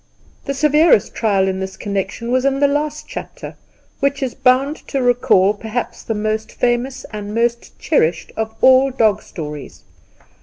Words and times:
The 0.45 0.55
severest 0.55 1.13
trial 1.13 1.47
in 1.47 1.59
this 1.59 1.77
connection 1.77 2.31
was 2.31 2.43
in 2.43 2.59
the 2.59 2.67
last 2.67 3.07
chapter, 3.07 3.55
which 3.99 4.23
is 4.23 4.33
bound 4.33 4.77
to 4.87 4.99
recall 4.99 5.53
perhaps 5.53 6.01
the 6.01 6.15
most 6.15 6.51
famous 6.53 7.03
and 7.13 7.35
most 7.35 7.77
cherished 7.77 8.31
of 8.35 8.55
all 8.61 8.89
dog 8.89 9.21
stories. 9.21 9.83